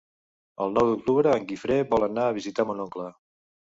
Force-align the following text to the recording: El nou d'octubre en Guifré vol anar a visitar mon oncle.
El 0.65 0.73
nou 0.77 0.89
d'octubre 0.93 1.35
en 1.41 1.47
Guifré 1.53 1.79
vol 1.95 2.09
anar 2.11 2.27
a 2.33 2.37
visitar 2.43 2.71
mon 2.71 2.87
oncle. 2.91 3.17